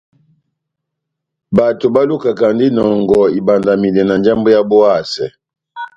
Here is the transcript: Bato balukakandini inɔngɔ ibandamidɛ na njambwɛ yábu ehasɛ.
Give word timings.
Bato 1.55 1.85
balukakandini 1.95 2.69
inɔngɔ 2.81 3.21
ibandamidɛ 3.39 4.01
na 4.05 4.15
njambwɛ 4.19 4.49
yábu 4.55 4.75
ehasɛ. 4.87 5.25